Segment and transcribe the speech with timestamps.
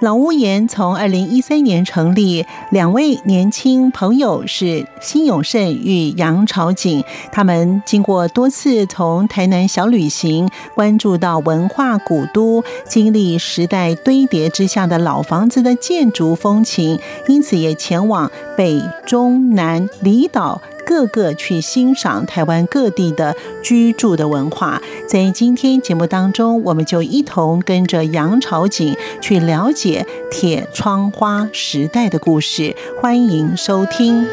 [0.00, 7.02] 老屋檐从二零一三年成立，两位年轻朋友是辛永胜与杨朝景。
[7.32, 20.60] 他们经过多次从台南小旅行，关注到文化古都，经历时代堆叠之下的老房子的建筑风情，因此也前往北中南离岛。
[20.88, 32.74] 各个去欣赏台湾各地的居住的文化，在今天节目当中，我们就一同跟着杨朝景去了解铁窗花时代的故事。
[33.02, 34.26] 欢迎收听。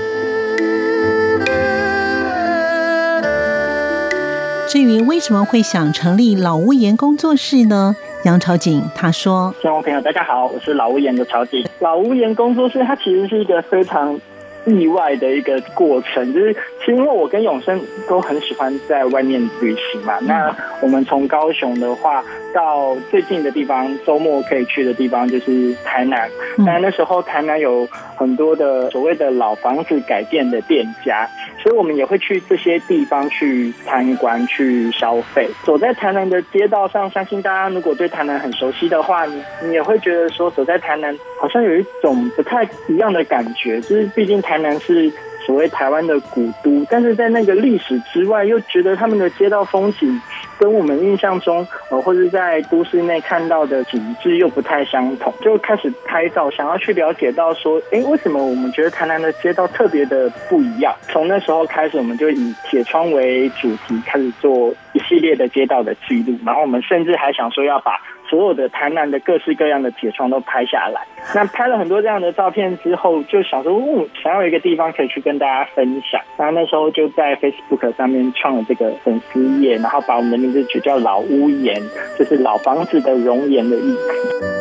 [4.70, 7.98] 至于为什么会想成立老屋檐工作室呢？
[8.24, 11.68] 杨朝景他说：“听众朋友，大家好，我是老屋檐的朝景。
[11.80, 14.18] 老屋檐工作室，它其实是一个非常。”
[14.66, 20.18] 意外的一个过程，就是其实因为我跟永生都很喜欢在外面旅行嘛。
[20.22, 26.28] 那我们从高雄的话到最近的地方，周末可以去的地方就是台南。
[26.58, 31.30] 那那时候台南有很多的所谓的老房子改建的店家，
[31.62, 35.48] 所以我们也会去这些地方去参观、去消费。
[35.64, 44.55] 走在台南的街道上，相信大家如果对台南很熟悉的话，你你也会觉得说，走在台南好像有一种不太一样的感觉，就是毕竟台。
[44.56, 45.12] 台南是
[45.46, 50.22] 所谓台湾的古都，但是在那个历史之外，又觉得他们的街道风景
[50.58, 60.96] 跟我们印象中，呃，或者在都市内看到的景致又不太相同，就开始拍照，想要去了解到说，哎，为什么我们觉得台南的街道特别的不一样？
[61.10, 68.00] 从那时候开始，我们就以铁窗为主题，开始做一系列的街道的记录，然后我们甚至还想说要把。
[68.30, 71.02] 所有的台南的各式各样的铁窗都拍下来，
[71.34, 76.22] 那拍了很多这样的照片之后，就想说，嗯，想要一个地方可以去跟大家分享。
[76.38, 81.76] 那那时候就在 Facebook 上面创了这个粉丝页，然后把我们的名字取叫老屋檐，
[82.18, 84.55] 就是老房子的容颜的意思。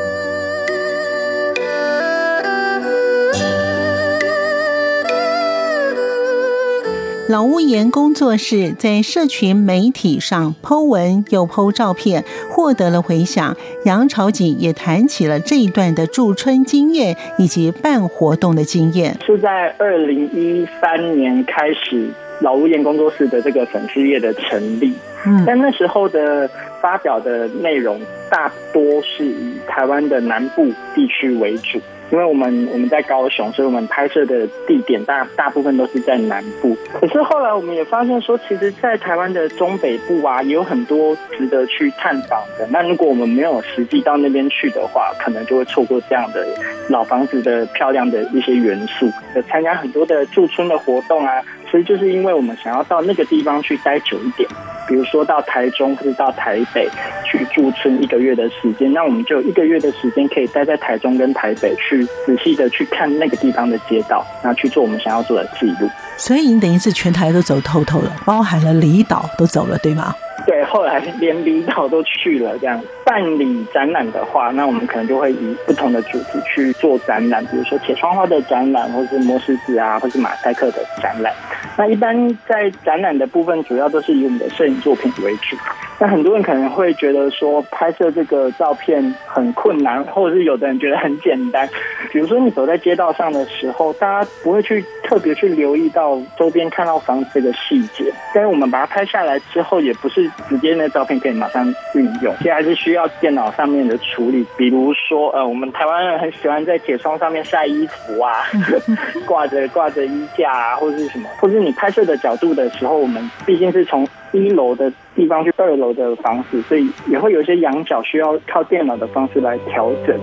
[7.26, 13.56] 老屋檐工作室在社群媒体上 po 文又 po 照片，获得了回响。
[13.86, 19.16] 杨朝景也谈起了这一段的驻村经验以及办活动的经验。
[19.24, 22.10] 是在二零一三年开始
[22.42, 24.92] 老屋檐工作室的这个粉丝页的成立，
[25.24, 26.46] 嗯，但那时候的
[26.82, 27.98] 发表的内容
[28.30, 31.80] 大多是以台湾的南部地区为主。
[32.10, 36.76] 因为我们我们在高雄，所以我们拍摄的地点大大部分都是在南部。
[37.00, 42.66] 可是后来我们也发现说，其实，在台湾的中北部啊，也有很多值得去探访的。
[42.70, 46.46] 那如果我们没有实际到那边去的话，可能就会错过这样的
[46.88, 49.10] 老房子的漂亮的一些元素。
[49.48, 54.48] 参加很多的驻村的活动啊，其实就是因为我们想要到那个地方去待久一点。
[54.86, 56.88] 比如说到台中或者到台北
[57.24, 62.04] 去驻村一个月的时间，那我们就有一个月的时间可以待在台中跟台北去。
[62.26, 65.88] 仔细的去看那个地方的街道，然后去做我们想要做的记录。
[66.16, 70.14] 所以你等于是全台都走透透了，包含了离岛都走了，对吗？
[70.46, 72.56] 对，后来连离岛都去了。
[72.58, 81.32] 这样办理展览的话，那我们可能就会以不同的主题去做展览，比如说铁窗花的展览，或是磨石子啊，或是马赛克的展览。
[81.76, 85.56] 那一般在展览的部分，主要都是以我们的摄影作品为主。
[85.98, 91.68] 那很多人可能会觉得说，拍摄这个照片很困难，或者是有的人觉得很简单。
[92.12, 98.12] 比如说你走在街道上的时候，大家不会去特别去留意到周边看到房子这个细节。
[98.34, 104.44] 但是我们把它拍下来之后，也不是直接那照片可以马上运用，其实还是需要电脑上面的处理。
[104.56, 108.44] 比如说，呃，我们台湾人很喜欢在铁窗上面晒衣服啊，
[109.26, 120.20] 挂着挂着衣架啊，或者是什么，或者是你拍摄的角度的时候，我们毕竟是从一楼的地方去二楼的房子，所以也会有一些仰角需要靠电脑的方式来调整。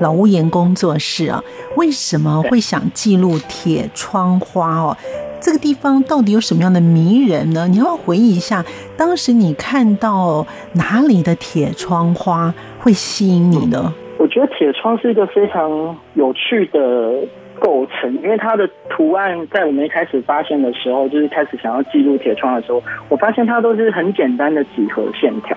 [0.00, 1.44] 老屋檐工作室啊，
[1.76, 4.96] 为什么会想记录铁窗花哦？
[5.40, 7.68] 这个地方到底有什么样的迷人呢？
[7.68, 8.64] 你要，要回忆一下，
[8.96, 13.94] 当时你看到哪里的铁窗花会吸引你呢？
[14.32, 17.12] 觉得铁窗是一个非常有趣的
[17.60, 25.54] 构成，因为它的图案在我们一开始发现的时候，就是开始想要记录铁窗的时候，我发现它都是很简单的几何线条。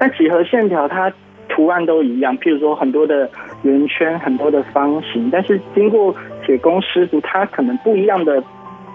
[0.00, 1.12] 那几何线条它
[1.48, 3.30] 图案都一样，譬如说很多的
[3.62, 6.12] 圆圈、很多的方形，但是经过
[6.44, 8.42] 铁工师傅，他可能不一样的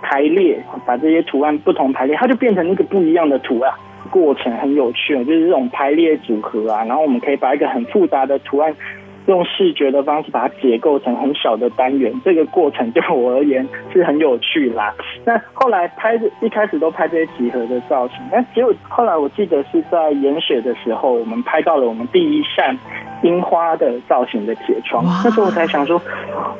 [0.01, 3.73] 排列，把这些图案不同排列，它就变成一个不一样的图案。
[4.09, 8.75] 过程很有趣，就是这种排列组合啊，然后我们可以把一个很复杂的图案。
[9.27, 14.93] 用视觉的方式把它解构成很小的单元，这个过程对我而言是很有趣啦。
[15.23, 22.77] 那后来拍一开始都拍这些几何的造型，那结果后来我记得是在盐雪的时候，我们拍到了我们第一扇
[23.21, 25.05] 樱花的造型的铁窗。
[25.23, 26.01] 那时候我才想说，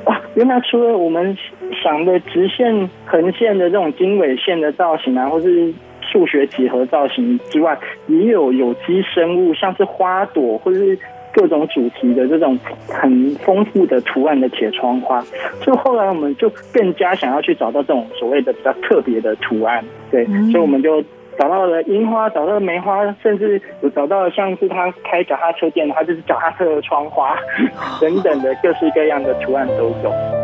[0.05, 1.35] 哇，原来除了我们
[1.83, 7.77] 想的直线、横线的这种经纬线的造型啊，或是数学几何造型之外，
[8.07, 10.99] 也有有机生物，像是花朵或者是。
[11.33, 12.57] 各种主题的这种
[12.89, 15.21] 很丰富的图案的铁窗花，
[15.61, 21.01] 所以后来我们就更加想要去找到这种所谓的比较特别的图案，对，所以我们就
[21.37, 27.35] 找到了樱花，找到了梅花，甚至有找到了像是他开脚踏车店的话，就是脚踏车的窗花。
[28.01, 30.40] 等等的各式各样的图案都有。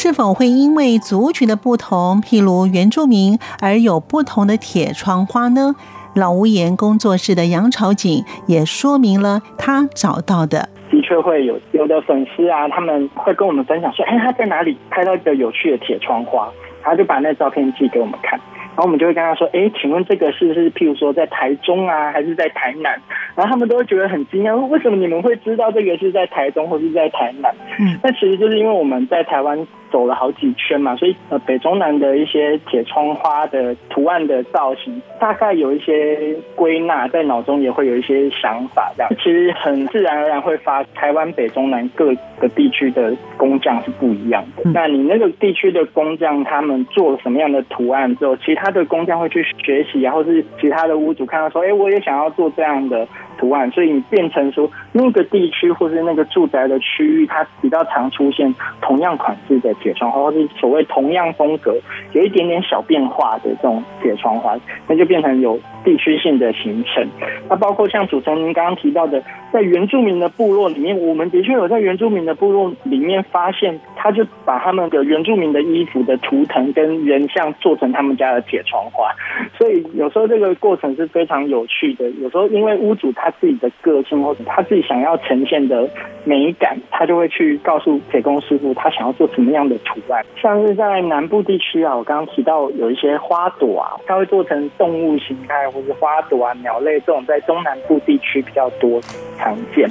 [0.00, 5.74] 是否会因为族群的不同，譬如原住民，而有不同的铁窗花呢？
[6.14, 16.48] 老屋檐工作室的杨朝景也说明了他找到的，的确会有有的粉丝啊，他们会跟我们分享说，哎，他在哪里拍到一个有趣的铁窗花，
[16.80, 18.38] 然后就把那照片寄给我们看，
[18.76, 22.94] 然后我们就会跟他说，哎，请问这个是不是譬如说在台中啊，还是在台南？
[23.34, 27.52] 然后他们都会觉得很惊讶，为什么你们会知道这个是在台中或是在台南？
[27.80, 29.66] 嗯，那其实就是因为我们在台湾。
[29.90, 40.82] 走了好几圈嘛，所以呃，北中南的一些铁窗花的图案的造型，大概有一些归纳，在脑中也会有一些想法，这样 其实很自然而然会发。
[40.94, 44.62] 台湾北中南各个地区的工匠是不一样的。
[44.64, 53.06] 嗯、那你那个地区的工匠，他们做了什么样的图案之后，其他的工匠会去学习，然后是其他的屋主看到说，哎，我也想要做这样的
[53.38, 59.74] 图案，所以你变成说那个地区或是那个住宅的区域，它比较常出现同样款式的。
[59.80, 61.76] 铁窗花，或是所谓同样风格，
[62.12, 67.06] 有一点点小变化的这种铁窗花，那就变成有地区性的形成。
[67.48, 69.22] 那包括像主持人您刚刚提到的，
[69.52, 79.12] 在原住民的部落里面，我们的确有在原住民的部落里面发现，他就把他们的原住民的衣服的图腾跟人像做成他们家的铁窗花。
[79.58, 82.08] 所以有时候这个过程是非常有趣的。
[82.22, 85.88] 有时候因为屋主他自己的个性或者他自己想要呈现的
[86.24, 99.00] 美感，他就会去告诉铁工师傅他想要做什么样的图案，像是在南部地区啊，我刚刚提到有一些花朵啊，它会做成动物形态，或是花朵啊、鸟类这种，在中南部地区比较多
[99.36, 99.88] 常见。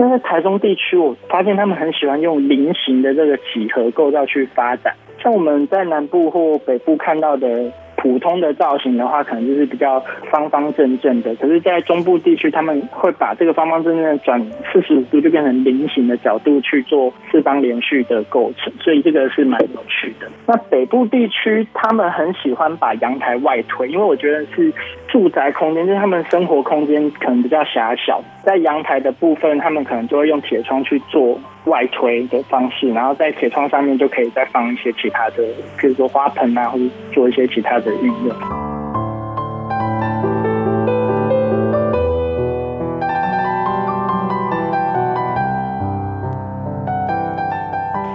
[0.00, 7.70] 但是台中地区，我发现他们很喜欢用菱形的这个几何构造去发展，像我们在南部或北部看到的。
[8.02, 11.34] 普通的造型的话，可能就是比较方方正正的。
[11.36, 14.40] 可是，在中部地区，他们会把这个方方正正的转
[14.72, 18.72] 四十五度，就变成菱形的角度去做四方连续的构成。
[18.80, 20.26] 所以，这个是蛮有趣的。
[20.46, 24.72] 那北部地区，他们很喜欢把阳台外推，因为我觉得是
[25.06, 31.38] 住宅空间，就是他们生活空间可能比较狭小，在阳台的部分，他们可能就会用铁窗去做。
[31.66, 35.44] 外推的方式，然后在铁窗上面就可以再放一些其他的，
[35.78, 38.36] 比如说花盆啊，或者做一些其他的运用。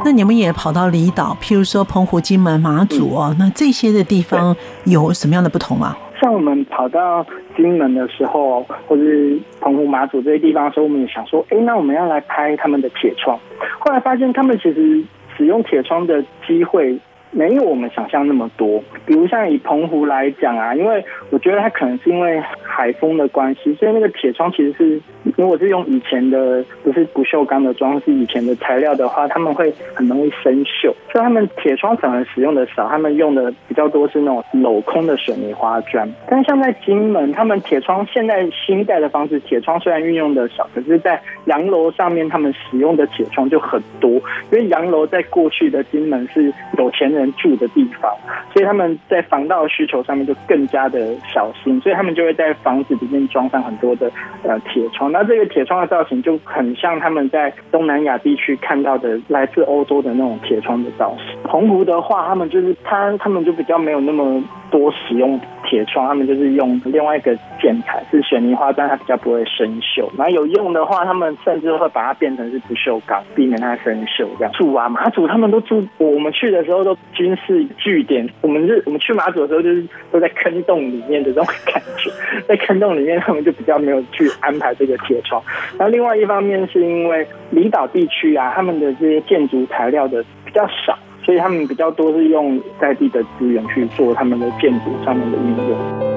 [0.03, 5.97] 那你们也跑到离岛，譬如说澎湖、金门、马祖哦，那这些的地方有什么样的不同吗？
[6.21, 7.25] 像我们跑到
[7.57, 13.37] 金门的时候，或是澎湖、马祖这些地方的时候，我们也想说，哎，那我们要来拍他们的铁窗。
[13.79, 15.03] 后来发现，他们其实
[15.35, 16.97] 使用铁窗的机会
[17.35, 18.81] 没有我们想象那么多。
[19.05, 25.01] 比如像以澎湖来讲啊，因为我觉得它可能是因为海风的关系，所以那个铁窗其实是。
[25.35, 36.07] 如果是用以前的不是不锈钢的装饰，以前的材料的话，他们会很容易生锈，所以他们铁窗反而使用的少，他们用的比较多是那种镂空的水泥花砖。
[36.29, 44.11] 但是像在金门，他们铁窗现在新盖的房子，铁窗虽然运用的少，可是在洋楼上面，他们使用的铁窗就很多，
[44.51, 48.15] 因为洋楼在过去的金门是有钱人住的地方，
[48.53, 54.11] 所以他们在防盗需求上面就更加的小心，所以他们就会在房子里面装上很多的
[54.43, 55.11] 呃铁窗。
[55.15, 61.41] 然后这个铁窗的造型就很像他们在东南亚地区看到的来自欧洲的那种铁窗的造型。
[61.43, 70.07] 澎湖的话，他们就是他他们就比较没有那么多使用铁窗，他们就是用另外一个建材是水泥花砖，它比较不会生锈。
[70.17, 74.27] 然后有用的话，他们甚至会把它变成是不锈钢，避免它生锈。
[74.37, 78.27] 这样住啊，马祖他们都住，我们去的时候都军事据点。
[78.41, 82.11] 我们是我们去马祖的时候，就是都在坑洞里面的这种感觉，
[82.47, 85.41] 在坑洞里面，他们就比较没有去安排这个铁窗。
[85.77, 90.97] 然后另外一方面是因为离岛地区啊，他们的这些建筑材料的比较少。
[91.37, 96.14] 他们比较多是用在地的资源去做他们的建筑上面的应用。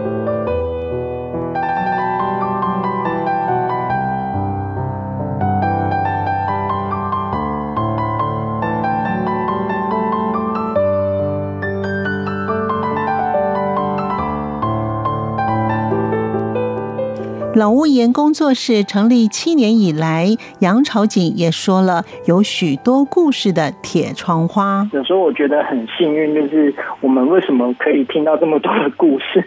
[17.59, 20.29] 老屋颜工作室成立七年以来，
[20.61, 24.89] 杨朝景也说了有许多故事的铁窗花。
[24.93, 29.45] 有时候我觉得很幸运，就是我们为什么可以听到这么多的故事？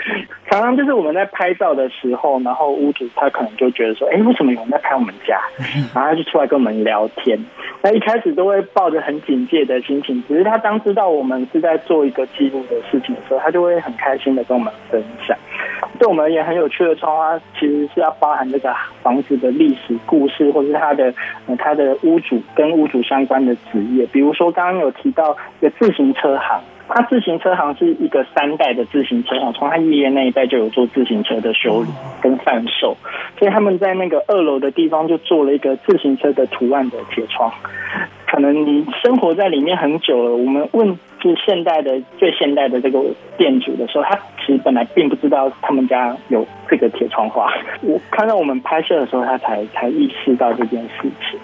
[0.49, 5.39] 常常就是我们在拍照的时候，然后屋主他可能就觉得说：“哎，为什么有人在拍我们家？”
[5.95, 7.39] 然后他就出来跟我们聊天。
[7.81, 15.37] 那一开始都会抱着很警戒的心情，只是他当知道我们是在做一个记录的事情的时候，他就会很开心的跟我们分享。
[16.01, 21.13] 对我们而言很有趣的窗花，其实是要包含这个房子的历史故事，或是它的
[21.45, 24.03] 呃他的屋主跟屋主相关的职业。
[24.07, 31.89] 比如说刚刚有提到一个自行车行，他自行车行是一个三代的自行车行，从他爷爷那一代就有做自行车的修理
[32.19, 32.97] 跟贩售，
[33.37, 37.53] 所以他们在那个二楼的地方就做了一个自行车的图案的铁窗。
[38.25, 42.99] 可能你生活在里面很久了，我们问是现代的最现代的这个
[43.37, 47.51] 店主的时候，他其实本来并不知道他们家有这个铁窗花。
[47.81, 51.39] 我看到我们拍摄的时候，他才才意识到这件事情。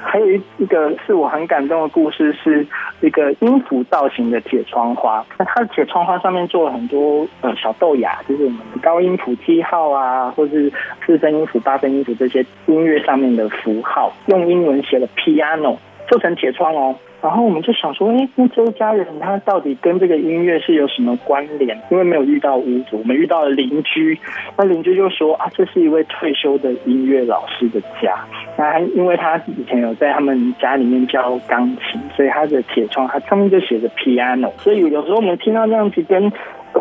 [0.00, 2.66] 还有一一个是我很感动的故事，是
[3.00, 5.24] 一个音符造型的铁窗花。
[5.36, 10.72] 那它的铁窗花上面做了很多呃小豆芽，就是我们的高音符七号啊，或是
[11.04, 15.76] 四分音符、八分音符这些音乐上面的符号，用英文写了 piano。
[16.08, 21.76] 做成铁窗哦，然后我们就想说，哎，那这家人他到底跟这个音乐是有什么关联？
[21.90, 24.18] 因为没有遇到屋主，我们遇到了邻居，
[24.56, 28.24] 那邻居就说啊，这是一位退休的音乐老师的家，
[28.56, 36.32] 那因为他以前有在他们家里面教钢琴，所以他的铁窗他上面就写着 piano，所以有时候我们听到这样子跟。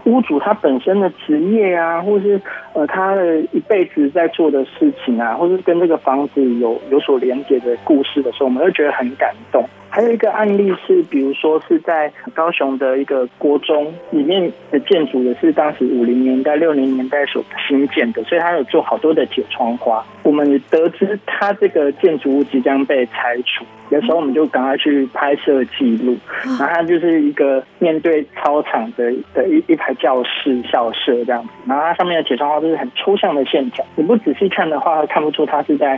[0.04, 2.40] 屋主他本身的职业啊，或是
[2.74, 9.68] 呃他的一辈子在做的事情啊，或是跟这个房子有有所连接的故事的时候，我们会觉得很感动。
[9.98, 20.06] 还有一个案例是，比如说是在高雄的一个国中里面的建筑，也是当时五零年代、六零年代所新建的，所以他有做好多的铁窗花。
[20.28, 26.18] 我们得知他这个建筑物即将被拆除，有时候我们就赶快去拍摄记录。
[26.60, 35.98] 然后它就是一个面对操场的的一一排教室校舍这样子，然后它上面的铁窗花都是很抽象的线条，你不仔细看的话，看不出它是在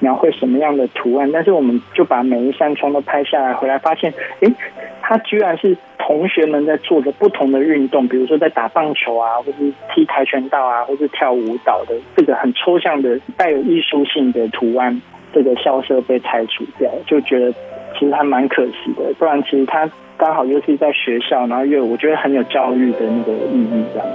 [0.00, 1.32] 描绘什么样的图案。
[1.32, 4.54] 但是我们就把每一扇窗都拍下来，回来发现，诶，
[5.00, 15.00] 它居然是同学们在做着不同的运动，比如说在打棒球啊，或是踢跆拳道啊，或是跳舞蹈的这个很抽象的带有艺术性的图案，
[15.32, 17.52] 这个校舍被拆除掉，就觉得
[17.96, 19.14] 其实还蛮可惜的。
[19.16, 24.06] 不然其实它刚好又是在学校，然后又我觉得很有教育的那个意义这样。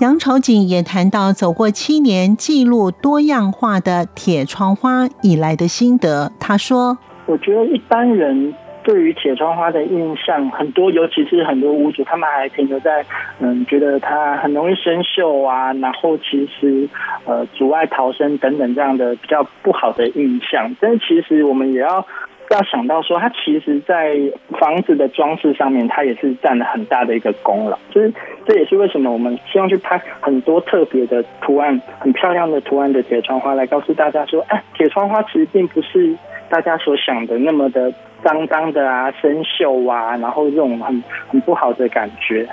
[0.00, 6.32] 杨朝景也谈到走过七年记录多样化的铁窗花以来的心得。
[6.40, 8.54] 他说：“我觉得一般人
[8.90, 13.04] 对于铁窗花的印象很多，尤其是很多屋主，他们还停留在
[13.38, 16.88] 嗯，觉得它很容易生锈啊，然后其实
[17.24, 20.74] 呃阻碍逃生等等这样的比较不好的印象。
[20.80, 22.04] 但是其实我们也要。”
[22.50, 24.16] 要想到说，它其实，在
[24.58, 27.78] 房子的装饰上面，它也是占了很大的一个功劳。
[27.92, 28.12] 就是
[28.44, 36.12] 这也是为什么我们希望去拍很多特别的图案、很漂亮的图案的铁窗花，来告诉大家说，哎，铁窗花其实并不是
[36.48, 37.92] 大家所想的那么的
[38.22, 42.46] 脏脏的啊、生锈啊，然后这种很很不好的感觉。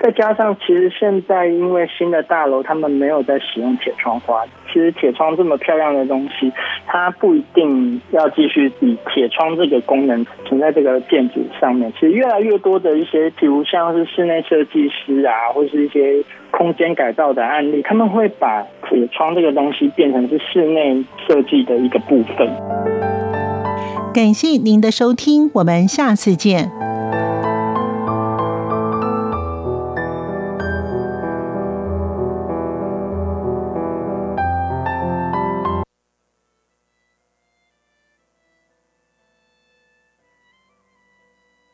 [0.00, 4.44] 再加上，其实现在因为新的大楼，他们没有在使用铁窗花。
[4.66, 6.52] 其实铁窗这么漂亮的东西，
[6.84, 11.90] 它不一定要继续以铁窗这个功能存在这个建筑上面。
[11.92, 23.03] 其实越来越多的一些，比如像是室内设计师啊，或是一些空间改造的案例，他们会把铁窗这个东西变成是室内设计的一个部分。
[24.14, 26.83] 感谢您的收听，我们下次见。